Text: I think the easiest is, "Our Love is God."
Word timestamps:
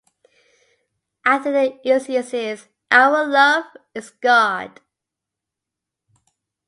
I 1.23 1.37
think 1.37 1.53
the 1.83 1.95
easiest 1.95 2.33
is, 2.33 2.65
"Our 2.89 3.23
Love 3.23 3.65
is 3.93 4.09
God." 4.09 4.79